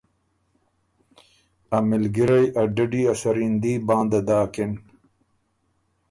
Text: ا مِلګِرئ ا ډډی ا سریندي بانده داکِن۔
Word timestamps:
ا 1.77 1.77
مِلګِرئ 1.87 2.45
ا 2.59 2.61
ډډی 2.75 3.01
ا 3.11 3.13
سریندي 3.21 3.73
بانده 3.87 4.19
داکِن۔ 4.27 4.71